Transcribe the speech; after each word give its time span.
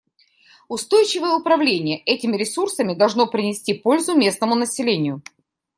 Устойчивое 0.67 1.35
управление 1.35 1.99
этими 2.07 2.35
ресурсами 2.35 2.95
должно 2.95 3.27
принести 3.27 3.75
пользу 3.75 4.15
местному 4.17 4.55
населению. 4.55 5.21